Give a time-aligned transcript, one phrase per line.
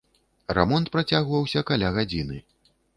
[0.59, 2.45] Рамонт працягваўся каля гадзіны.